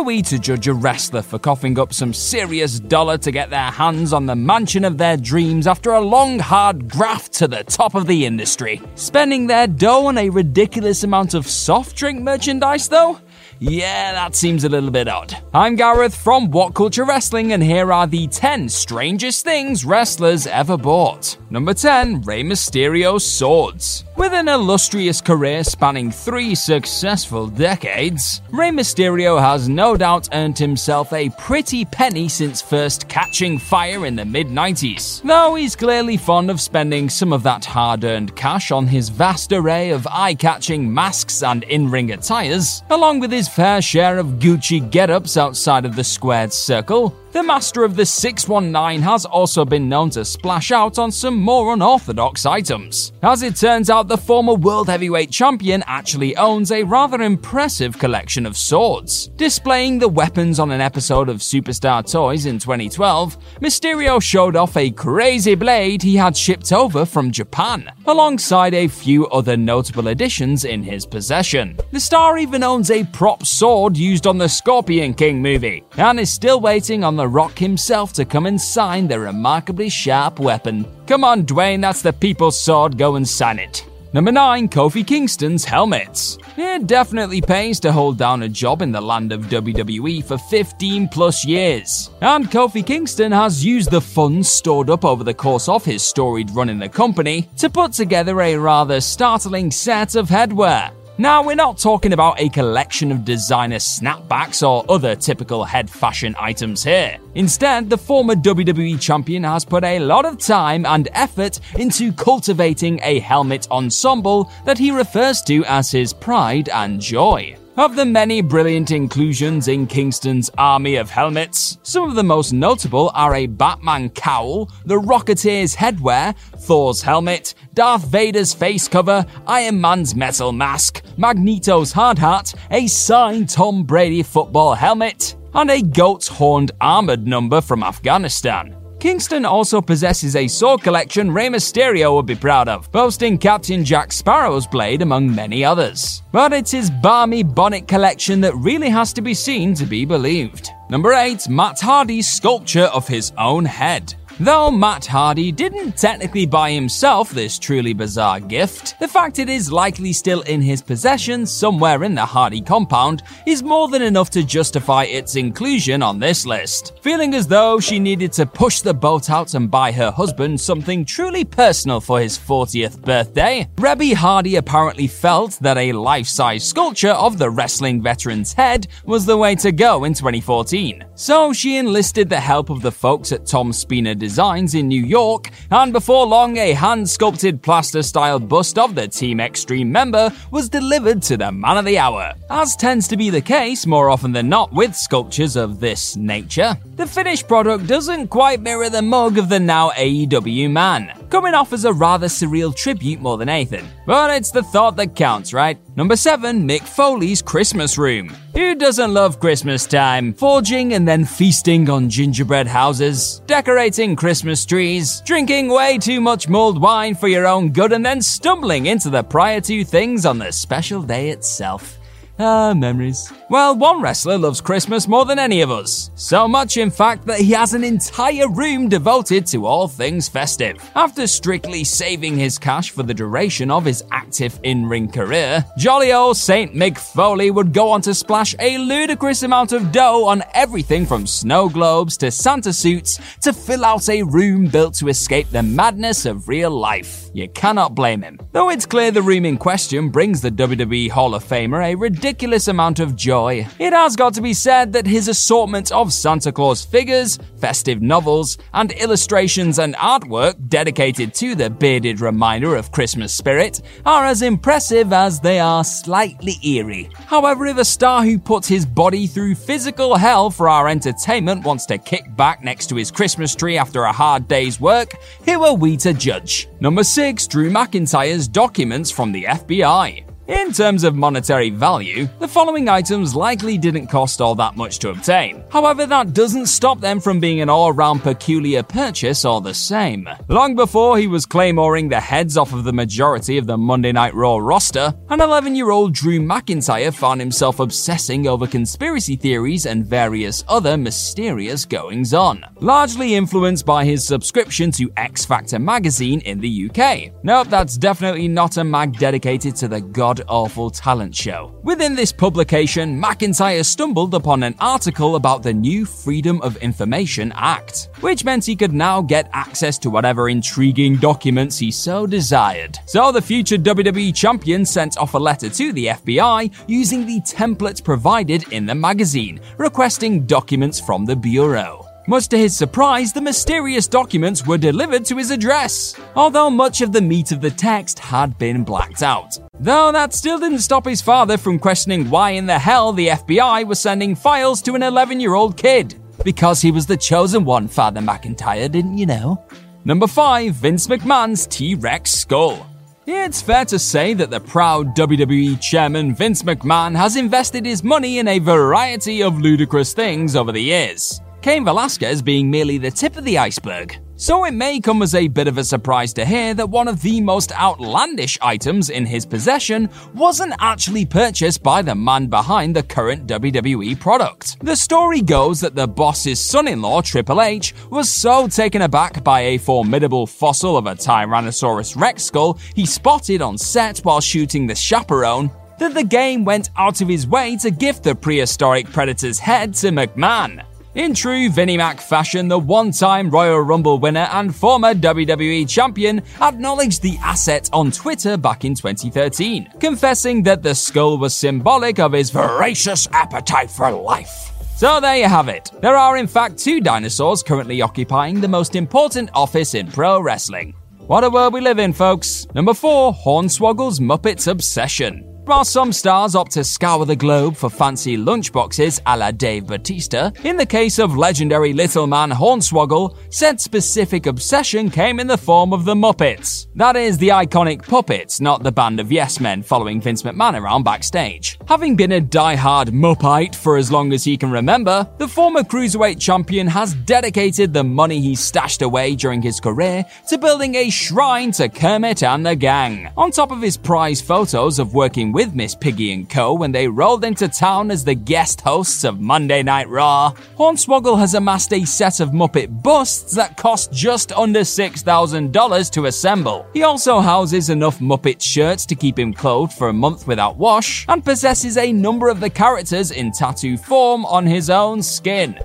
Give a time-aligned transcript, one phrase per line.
[0.00, 3.70] are we to judge a wrestler for coughing up some serious dollar to get their
[3.70, 7.94] hands on the mansion of their dreams after a long, hard graft to the top
[7.94, 8.80] of the industry?
[8.94, 13.20] Spending their dough on a ridiculous amount of soft drink merchandise, though?
[13.62, 15.36] Yeah, that seems a little bit odd.
[15.52, 20.78] I'm Gareth from What Culture Wrestling, and here are the 10 strangest things wrestlers ever
[20.78, 21.36] bought.
[21.50, 24.04] Number 10 Rey Mysterio's Swords.
[24.16, 31.12] With an illustrious career spanning three successful decades, Rey Mysterio has no doubt earned himself
[31.12, 35.22] a pretty penny since first catching fire in the mid 90s.
[35.22, 39.52] Though he's clearly fond of spending some of that hard earned cash on his vast
[39.52, 44.38] array of eye catching masks and in ring attires, along with his fair share of
[44.38, 49.64] Gucci get ups outside of the squared circle, the master of the 619 has also
[49.64, 53.12] been known to splash out on some more unorthodox items.
[53.22, 58.46] As it turns out, the former world heavyweight champion actually owns a rather impressive collection
[58.46, 59.28] of swords.
[59.36, 64.90] Displaying the weapons on an episode of Superstar Toys in 2012, Mysterio showed off a
[64.90, 70.82] crazy blade he had shipped over from Japan, alongside a few other notable additions in
[70.82, 71.78] his possession.
[71.92, 76.30] The star even owns a prop sword used on the Scorpion King movie, and is
[76.30, 80.86] still waiting on Rock himself to come and sign the remarkably sharp weapon.
[81.06, 83.86] Come on, Dwayne, that's the people's sword, go and sign it.
[84.12, 86.36] Number 9, Kofi Kingston's helmets.
[86.56, 91.08] It definitely pays to hold down a job in the land of WWE for 15
[91.08, 92.10] plus years.
[92.20, 96.50] And Kofi Kingston has used the funds stored up over the course of his storied
[96.50, 100.90] run in the company to put together a rather startling set of headwear.
[101.20, 106.34] Now, we're not talking about a collection of designer snapbacks or other typical head fashion
[106.38, 107.18] items here.
[107.34, 113.00] Instead, the former WWE champion has put a lot of time and effort into cultivating
[113.02, 117.54] a helmet ensemble that he refers to as his pride and joy.
[117.76, 123.12] Of the many brilliant inclusions in Kingston's army of helmets, some of the most notable
[123.14, 130.16] are a Batman cowl, the Rocketeer's headwear, Thor's helmet, Darth Vader's face cover, Iron Man's
[130.16, 136.72] metal mask, Magneto's hard hat, a signed Tom Brady football helmet, and a goat's horned
[136.80, 138.79] armored number from Afghanistan.
[139.00, 144.12] Kingston also possesses a sword collection Rey Mysterio would be proud of, boasting Captain Jack
[144.12, 146.22] Sparrow's blade among many others.
[146.32, 150.68] But it's his balmy bonnet collection that really has to be seen to be believed.
[150.90, 154.14] Number 8, Matt Hardy's sculpture of his own head.
[154.42, 159.70] Though Matt Hardy didn't technically buy himself this truly bizarre gift, the fact it is
[159.70, 164.42] likely still in his possession somewhere in the Hardy compound is more than enough to
[164.42, 166.98] justify its inclusion on this list.
[167.02, 171.04] Feeling as though she needed to push the boat out and buy her husband something
[171.04, 177.10] truly personal for his 40th birthday, Reby Hardy apparently felt that a life size sculpture
[177.10, 181.04] of the wrestling veteran's head was the way to go in 2014.
[181.14, 185.50] So she enlisted the help of the folks at Tom Spina Designs in New York,
[185.72, 190.68] and before long, a hand sculpted plaster style bust of the Team Extreme member was
[190.68, 192.34] delivered to the man of the hour.
[192.48, 196.78] As tends to be the case more often than not with sculptures of this nature,
[196.94, 201.72] the finished product doesn't quite mirror the mug of the now AEW man, coming off
[201.72, 203.88] as a rather surreal tribute more than anything.
[204.04, 205.78] But it's the thought that counts, right?
[205.96, 208.34] Number 7, Mick Foley's Christmas Room.
[208.54, 210.34] Who doesn't love Christmas time?
[210.34, 216.82] Forging and then feasting on gingerbread houses, decorating Christmas trees, drinking way too much mulled
[216.82, 220.50] wine for your own good, and then stumbling into the prior two things on the
[220.50, 221.99] special day itself.
[222.42, 223.30] Ah, memories.
[223.50, 226.10] Well, one wrestler loves Christmas more than any of us.
[226.14, 230.78] So much, in fact, that he has an entire room devoted to all things festive.
[230.94, 236.14] After strictly saving his cash for the duration of his active in ring career, jolly
[236.14, 240.42] old Saint Mick Foley would go on to splash a ludicrous amount of dough on
[240.54, 245.50] everything from snow globes to Santa suits to fill out a room built to escape
[245.50, 247.28] the madness of real life.
[247.34, 248.38] You cannot blame him.
[248.52, 252.29] Though it's clear the room in question brings the WWE Hall of Famer a ridiculous
[252.68, 256.84] amount of joy, it has got to be said that his assortment of Santa Claus
[256.84, 263.82] figures, festive novels, and illustrations and artwork dedicated to the bearded reminder of Christmas spirit
[264.06, 267.10] are as impressive as they are slightly eerie.
[267.26, 271.86] However, if a star who puts his body through physical hell for our entertainment wants
[271.86, 275.74] to kick back next to his Christmas tree after a hard day's work, who are
[275.74, 276.68] we to judge?
[276.80, 277.46] Number 6.
[277.48, 280.29] Drew McIntyre's documents from the FBI.
[280.50, 285.10] In terms of monetary value, the following items likely didn't cost all that much to
[285.10, 285.62] obtain.
[285.70, 290.28] However, that doesn't stop them from being an all round peculiar purchase all the same.
[290.48, 294.34] Long before he was claymoring the heads off of the majority of the Monday Night
[294.34, 300.04] Raw roster, an 11 year old Drew McIntyre found himself obsessing over conspiracy theories and
[300.04, 306.58] various other mysterious goings on, largely influenced by his subscription to X Factor magazine in
[306.58, 307.32] the UK.
[307.44, 311.74] Nope, that's definitely not a mag dedicated to the god awful talent show.
[311.82, 318.08] Within this publication, McIntyre stumbled upon an article about the new Freedom of Information Act,
[318.20, 322.98] which meant he could now get access to whatever intriguing documents he so desired.
[323.06, 328.04] So the future WWE champion sent off a letter to the FBI using the template
[328.04, 332.09] provided in the magazine, requesting documents from the Bureau.
[332.30, 337.10] Much to his surprise, the mysterious documents were delivered to his address, although much of
[337.10, 339.58] the meat of the text had been blacked out.
[339.80, 343.84] Though that still didn't stop his father from questioning why in the hell the FBI
[343.84, 346.14] was sending files to an 11 year old kid.
[346.44, 349.60] Because he was the chosen one, Father McIntyre, didn't you know?
[350.04, 350.72] Number 5.
[350.72, 352.86] Vince McMahon's T Rex skull.
[353.26, 358.38] It's fair to say that the proud WWE chairman Vince McMahon has invested his money
[358.38, 361.40] in a variety of ludicrous things over the years.
[361.62, 364.18] Cain Velasquez being merely the tip of the iceberg.
[364.36, 367.20] So it may come as a bit of a surprise to hear that one of
[367.20, 373.02] the most outlandish items in his possession wasn't actually purchased by the man behind the
[373.02, 374.78] current WWE product.
[374.80, 379.44] The story goes that the boss's son in law, Triple H, was so taken aback
[379.44, 384.86] by a formidable fossil of a Tyrannosaurus Rex skull he spotted on set while shooting
[384.86, 389.58] The Chaperone that the game went out of his way to gift the prehistoric predator's
[389.58, 390.82] head to McMahon.
[391.16, 396.40] In true Vinnie Mac fashion, the one time Royal Rumble winner and former WWE champion
[396.62, 402.30] acknowledged the asset on Twitter back in 2013, confessing that the skull was symbolic of
[402.30, 404.70] his voracious appetite for life.
[404.94, 405.90] So there you have it.
[406.00, 410.94] There are, in fact, two dinosaurs currently occupying the most important office in pro wrestling.
[411.18, 412.68] What a world we live in, folks.
[412.72, 415.49] Number 4 Hornswoggle's Muppets Obsession.
[415.70, 420.50] While some stars opt to scour the globe for fancy lunchboxes a la Dave Batista,
[420.64, 425.92] in the case of legendary little man Hornswoggle, said specific obsession came in the form
[425.92, 426.88] of the Muppets.
[426.96, 431.04] That is, the iconic puppets, not the band of yes men following Vince McMahon around
[431.04, 431.78] backstage.
[431.86, 436.40] Having been a die-hard Muppite for as long as he can remember, the former cruiserweight
[436.40, 441.70] champion has dedicated the money he stashed away during his career to building a shrine
[441.70, 443.30] to Kermit and the gang.
[443.36, 446.72] On top of his prize photos of working with Miss Piggy and Co.
[446.72, 451.54] when they rolled into town as the guest hosts of Monday Night Raw, Hornswoggle has
[451.54, 456.86] amassed a set of Muppet busts that cost just under $6,000 to assemble.
[456.94, 461.26] He also houses enough Muppet shirts to keep him clothed for a month without wash,
[461.28, 465.78] and possesses a number of the characters in tattoo form on his own skin.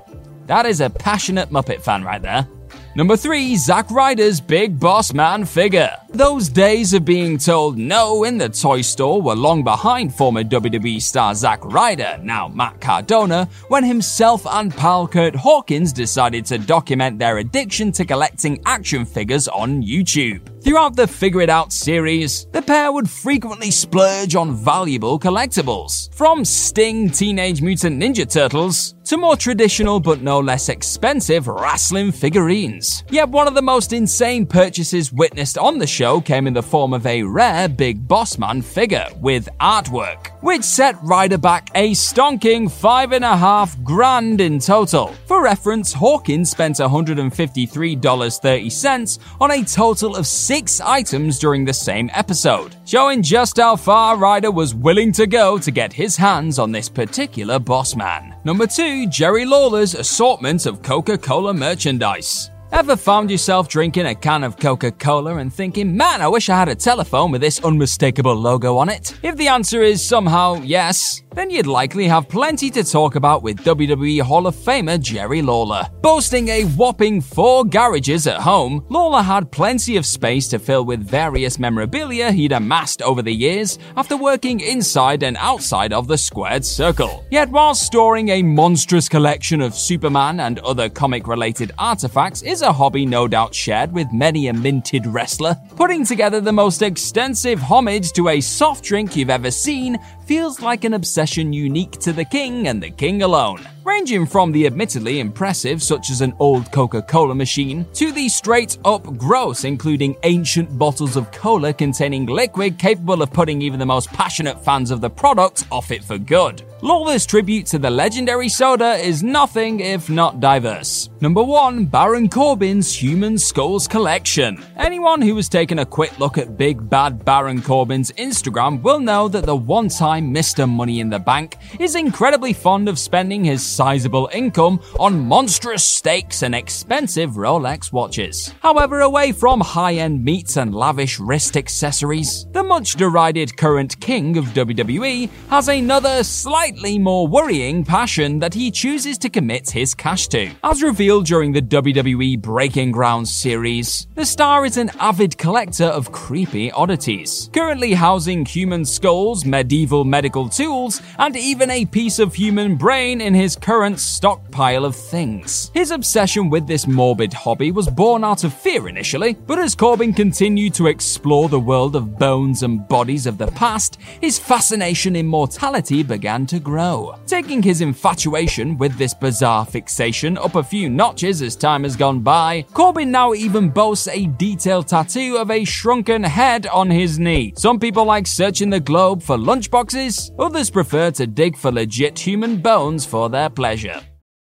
[0.48, 2.48] That is a passionate Muppet fan right there.
[2.98, 5.92] Number 3, Zack Ryder's Big Boss Man figure.
[6.12, 11.02] Those days of being told no in the toy store were long behind former WWE
[11.02, 17.20] star Zack Ryder, now Matt Cardona, when himself and pal Kurt Hawkins decided to document
[17.20, 20.55] their addiction to collecting action figures on YouTube.
[20.66, 26.44] Throughout the Figure It Out series, the pair would frequently splurge on valuable collectibles, from
[26.44, 33.04] Sting Teenage Mutant Ninja Turtles to more traditional but no less expensive wrestling figurines.
[33.12, 36.94] Yet one of the most insane purchases witnessed on the show came in the form
[36.94, 42.72] of a rare Big Boss Man figure with artwork, which set Ryder back a stonking
[42.72, 45.14] five and a half grand in total.
[45.28, 52.78] For reference, Hawkins spent $153.30 on a total of six items during the same episode,
[52.86, 56.88] showing just how far Ryder was willing to go to get his hands on this
[56.88, 58.34] particular boss man.
[58.46, 62.52] Number 2, Jerry Lawler's assortment of Coca Cola merchandise.
[62.72, 66.58] Ever found yourself drinking a can of Coca Cola and thinking, man, I wish I
[66.58, 69.18] had a telephone with this unmistakable logo on it?
[69.24, 73.58] If the answer is somehow yes, then you'd likely have plenty to talk about with
[73.64, 75.88] WWE Hall of Famer Jerry Lawler.
[76.02, 81.06] Boasting a whopping four garages at home, Lawler had plenty of space to fill with
[81.06, 86.66] various memorabilia he'd amassed over the years after working inside and outside of the squared
[86.66, 87.26] circle.
[87.30, 92.72] Yet while storing a monstrous collection of Superman and other comic related artifacts is a
[92.72, 98.14] hobby no doubt shared with many a minted wrestler, putting together the most extensive homage
[98.14, 102.68] to a soft drink you've ever seen feels like an obsession unique to the king
[102.68, 103.62] and the king alone.
[103.86, 108.80] Ranging from the admittedly impressive, such as an old Coca Cola machine, to the straight
[108.84, 114.10] up gross, including ancient bottles of cola containing liquid capable of putting even the most
[114.10, 116.64] passionate fans of the product off it for good.
[116.82, 121.10] Lawler's tribute to the legendary soda is nothing if not diverse.
[121.22, 124.64] Number 1 Baron Corbin's Human Skulls Collection.
[124.78, 129.28] Anyone who has taken a quick look at Big Bad Baron Corbin's Instagram will know
[129.28, 130.70] that the one time Mr.
[130.70, 136.44] Money in the Bank is incredibly fond of spending his sizable income on monstrous steaks
[136.44, 138.54] and expensive Rolex watches.
[138.62, 144.38] However, away from high end meats and lavish wrist accessories, the much derided current king
[144.38, 150.28] of WWE has another slightly more worrying passion that he chooses to commit his cash
[150.30, 150.50] to.
[150.64, 156.12] As revealed during the WWE Breaking Ground series, the star is an avid collector of
[156.12, 162.76] creepy oddities, currently housing human skulls, medieval medical tools, and even a piece of human
[162.76, 165.72] brain in his current stockpile of things.
[165.74, 170.14] His obsession with this morbid hobby was born out of fear initially, but as Corbin
[170.14, 175.26] continued to explore the world of bones and bodies of the past, his fascination in
[175.26, 177.16] mortality began to grow.
[177.26, 182.20] Taking his infatuation with this bizarre fixation up a few notches as time has gone
[182.20, 187.52] by, Corbin now even boasts a detailed tattoo of a shrunken head on his knee.
[187.58, 192.58] Some people like searching the globe for lunchboxes, others prefer to dig for legit human
[192.58, 194.02] bones for their pleasure.